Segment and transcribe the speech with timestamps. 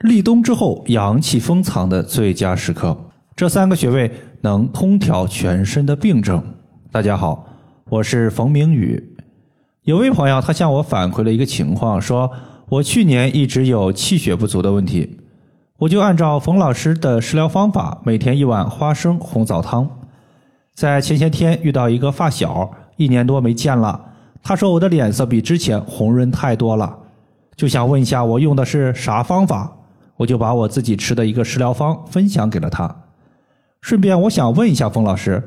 [0.00, 2.96] 立冬之后阳气封藏的最佳时刻。
[3.36, 6.42] 这三个穴位能通调全身的病症。
[6.90, 7.46] 大家好，
[7.90, 9.14] 我是冯明宇。
[9.82, 12.30] 有位朋友他向我反馈了一个情况，说
[12.70, 15.18] 我去年一直有气血不足的问题，
[15.76, 19.86] 我就按照冯老师的食疗方法，每天一碗花生红枣汤。
[20.74, 24.00] 在前些天遇到一个发小，一年多没见了，
[24.42, 26.98] 他说我的脸色比之前红润太多了，
[27.54, 29.70] 就想问一下我用的是啥方法，
[30.20, 33.04] 我就把我自己吃的一个食疗方分享给了他。
[33.80, 35.42] 顺便我想问一下冯老师，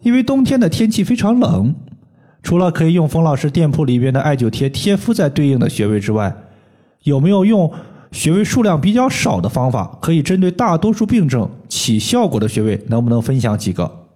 [0.00, 1.74] 因为冬天的天气非常冷。
[2.42, 6.34] 除了可以用冯老师店铺里边的艾灸贴贴敷在对应的穴位之外，
[7.02, 7.70] 有没有用
[8.10, 12.82] 穴位数量比较少的方法，可以针对大多数病症起效果的穴位？
[12.86, 14.06] 能不能分享几个？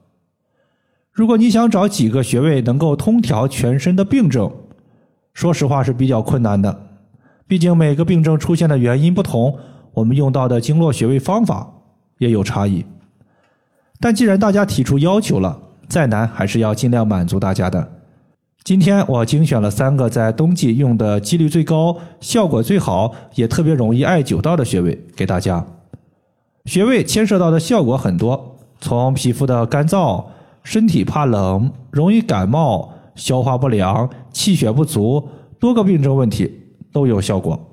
[1.12, 4.50] 如果你想找几个穴位能够通调全身的病症，
[5.34, 6.86] 说实话是比较困难的。
[7.46, 9.58] 毕竟每个病症出现的原因不同，
[10.00, 11.70] 我们用到的经络穴位方法
[12.18, 12.84] 也有差异。
[14.00, 17.86] 但既然大家提出要求了，再难还是要尽量满足大家的。
[18.64, 25.64] 今天我精选了三个在冬季用的几率最高、效果最好，也特别容易艾灸到的穴位给大家。
[26.64, 30.24] 穴位牵涉到的效果很多，从皮肤的干燥、
[30.62, 35.28] 身体怕冷、容易感冒、消化不良、气血不足，
[35.58, 36.50] 多个病症问题
[36.92, 37.69] 都有效果。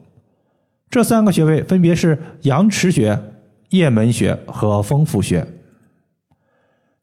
[0.97, 3.21] 这三个穴位分别是阳池穴、
[3.69, 5.45] 液门穴和风府穴。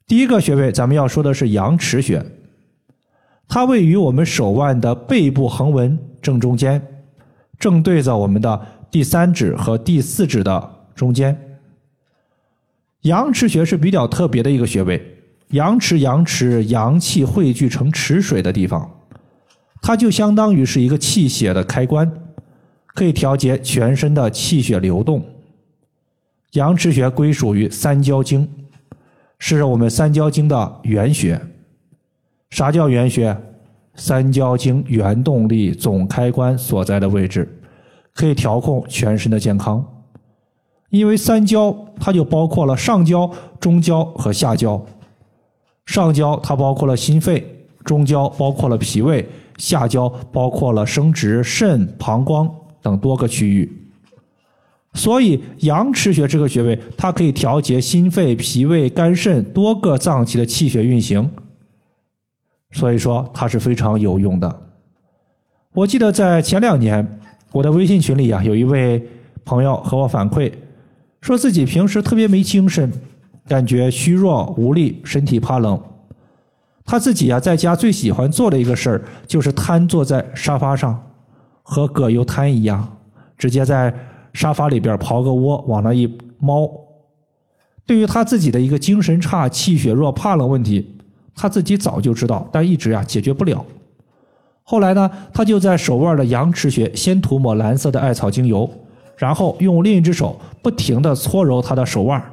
[0.05, 2.21] 第一个穴位，咱们要说的是阳池穴。
[3.47, 6.85] 它位于我们手腕的背部横纹正中间，
[7.57, 11.57] 正对着我们的第三指和第四指的中间。
[13.03, 15.01] 阳池穴是比较特别的一个穴位，
[15.51, 18.91] 阳池阳池阳气汇聚成池水的地方，
[19.81, 22.11] 它就相当于是一个气血的开关，
[22.95, 25.23] 可以调节全身的气血流动。
[26.53, 28.49] 阳池穴归属于三焦经，
[29.37, 31.39] 是我们三焦经的原穴。
[32.49, 33.37] 啥叫原穴？
[33.95, 37.61] 三焦经原动力总开关所在的位置，
[38.13, 39.85] 可以调控全身的健康。
[40.89, 44.85] 因为三焦它就包括了上焦、中焦和下焦。
[45.85, 49.27] 上焦它包括了心肺，中焦包括了脾胃，
[49.57, 52.49] 下焦包括了生殖、肾、膀胱
[52.85, 53.67] 等多个区域。
[54.93, 61.27] 所以阳池穴这个穴位，它可以调节心肺、脾胃、肝肾多个脏器的气血运行。
[62.71, 64.61] 所以说它是非常有用的。
[65.73, 67.19] 我记得在前两年，
[67.51, 69.03] 我的微信群里啊，有一位
[69.43, 70.51] 朋友和我反馈，
[71.21, 72.91] 说自己平时特别没精神，
[73.47, 75.81] 感觉虚弱无力，身体怕冷。
[76.85, 81.04] 他自己啊，在家最喜欢做的一个事儿，就是瘫坐在沙发上，
[81.67, 82.97] 和葛优瘫一样，
[83.39, 83.91] 直接在
[84.33, 86.69] 沙发里边刨个窝，往那一猫。
[87.87, 90.91] 对于他自己的一个精神差、气血弱、怕冷问题。
[91.37, 93.65] 他自己早就知道，但一直呀解决不了。
[94.63, 98.69] 后来呢，他就在手腕的阳池穴先涂抹蓝色的艾草精油，
[99.17, 102.23] 然后用另一只手不停地搓揉他的手腕，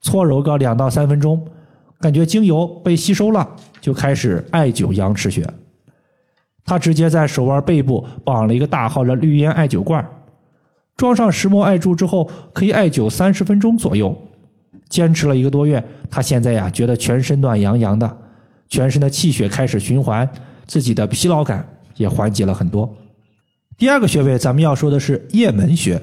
[0.00, 1.46] 搓揉个两到三分钟，
[2.00, 3.46] 感觉精油被吸收了，
[3.82, 5.46] 就开始艾灸阳池穴。
[6.64, 10.06] 他直接在手腕背部绑了一个大号的绿烟艾灸罐，
[10.96, 14.16] 装上石墨艾柱之后，可以艾灸三十分钟左右。
[14.88, 18.18] 坚持了一个多月，他现在呀觉得全身暖洋洋的。
[18.68, 20.28] 全身的气血开始循环，
[20.66, 22.90] 自己的疲劳感也缓解了很多。
[23.76, 26.00] 第二个穴位，咱们要说的是液门穴。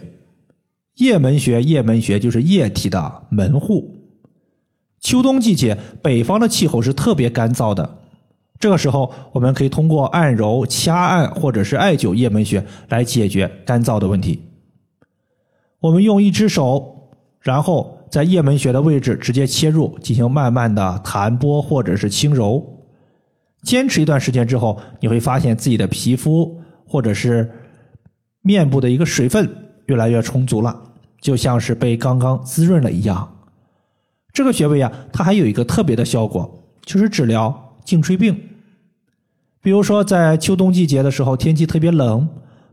[0.96, 3.96] 液门穴，液门穴就是液体的门户。
[5.00, 7.99] 秋冬季节，北方的气候是特别干燥的，
[8.60, 14.42] 这个时候我们可以通过按揉、掐按或者是艾灸液门穴来解决干燥的问题。
[15.80, 17.10] 我们用一只手，
[17.42, 17.96] 然后。
[18.10, 22.88] 在液门穴的位置直接切入，进行慢慢的弹拨或者是轻揉。
[23.62, 27.48] 坚持一段时间之后，你会发现自己的皮肤或者是
[28.42, 29.48] 面部的一个水分
[29.86, 30.76] 越来越充足了，
[31.22, 33.32] 就像是被刚刚滋润了一样。
[34.34, 38.36] 这个穴位啊，它还有一个特别的效果，就是治疗颈椎病。
[39.62, 42.28] 比如说在秋冬季节的时候，天气特别冷，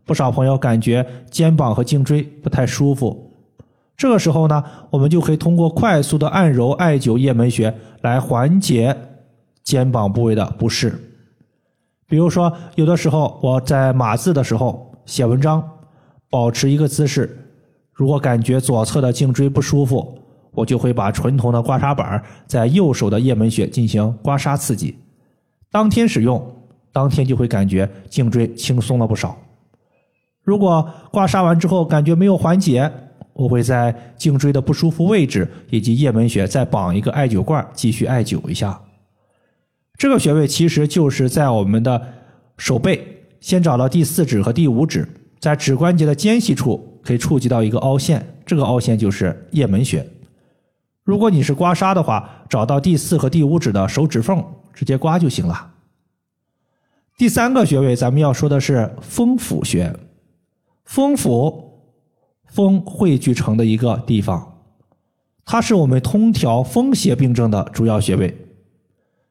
[0.05, 3.33] 不少朋友感觉肩膀和颈椎不太舒服。
[3.97, 8.97] 这个时候呢，我们就可以通过快速的按揉艾灸液门穴来缓解
[9.65, 10.95] 肩膀部位的不适。
[12.07, 15.67] 比如说，有的时候我在码字的时候写文章，
[16.31, 17.37] 保持一个姿势，
[17.93, 20.17] 如果感觉左侧的颈椎不舒服，
[20.53, 24.97] 我就会把纯铜的刮痧板在右手的液门穴进行刮痧刺激。
[25.73, 26.55] 当天使用，
[26.97, 29.37] 当天就会感觉颈椎轻松了不少。
[30.43, 32.91] 如果刮痧完之后感觉没有缓解，
[33.35, 38.81] 我会在颈椎的不舒服位置以及叶门穴再绑一个艾灸罐，继续艾灸一下。
[39.99, 42.01] 这个穴位其实就是在我们的
[42.57, 43.07] 手背，
[43.41, 45.07] 先找到第四指和第五指，
[45.39, 50.03] 在指关节的间隙处可以触及到一个凹陷，这个凹陷就是叶门穴。
[51.05, 55.73] 如果你是刮痧的话，找到第四和第五指的手指缝，直接刮就行了。
[57.17, 59.95] 第三个穴位，咱们要说的是风府穴，
[60.85, 61.65] 风府。
[62.49, 64.63] 风汇聚成的一个地方，
[65.45, 68.35] 它是我们通调风邪病症的主要穴位。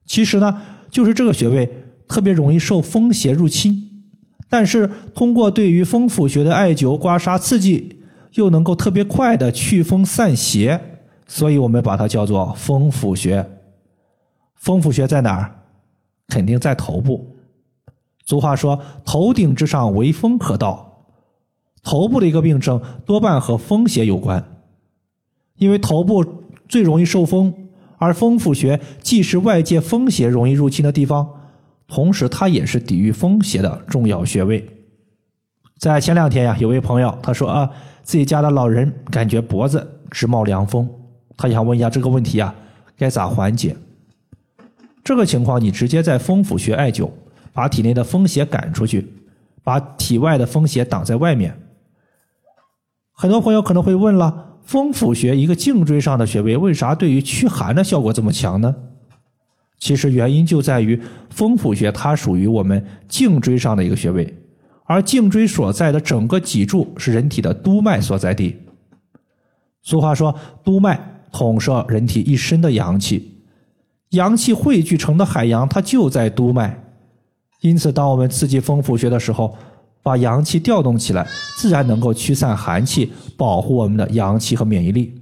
[0.06, 0.62] 其实呢，
[0.92, 1.68] 就是这个穴位
[2.08, 4.04] 特别容易受风邪入侵，
[4.48, 8.04] 但是通过对于风府穴的艾灸、刮痧、刺激，
[8.34, 10.80] 又能够特别快的祛风散邪，
[11.26, 13.44] 所以我们把它叫做风府穴。
[14.56, 15.64] 风府穴在哪儿？
[16.28, 17.36] 肯定在头部。
[18.26, 21.06] 俗话说：“头顶之上为风可到。”
[21.84, 24.44] 头部的一个病症多半和风邪有关，
[25.58, 26.26] 因为头部
[26.68, 27.54] 最容易受风，
[28.00, 31.30] 而风府穴既是外界风邪容易入侵的地方，
[31.88, 34.68] 同时它也是抵御风邪的重要穴位。
[35.78, 37.70] 在前两天呀，有位朋友他说啊，
[38.02, 40.90] 自己家的老人感觉脖子直冒凉风，
[41.38, 42.56] 他想问一下这个问题啊，
[42.98, 43.78] 该咋缓解？
[45.04, 47.12] 这个情况你直接在风府穴艾灸，
[47.56, 49.14] 把体内的风邪赶出去，
[49.64, 51.58] 把体外的风邪挡在外面。
[53.14, 58.76] 很多朋友可能会问了：风府穴一个颈椎上的穴位，为啥对于驱寒的效果这么强呢？
[59.80, 64.36] 其实原因就在于风府穴它属于我们颈椎上的一个穴位，
[64.84, 68.58] 而颈椎所在的整个脊柱是人体的督脉所在地。
[69.82, 73.40] 俗话说，督脉统摄人体一身的阳气，
[74.10, 76.82] 阳气汇聚成的海洋，它就在督脉。
[77.66, 79.58] 因此，当我们刺激风府穴的时候，
[80.04, 81.28] 把阳气调动起来，
[81.58, 85.20] 自然能够驱散寒气，保护我们的阳气和免疫力。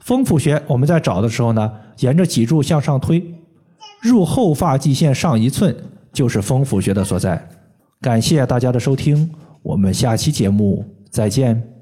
[0.00, 3.34] 风府穴，我们在找的时候呢，沿着脊柱向上推，
[4.02, 5.74] 入后发际线上一寸
[6.12, 7.48] 就是风府穴的所在。
[8.02, 9.30] 感谢大家的收听，
[9.62, 11.75] 我们下期节目再见。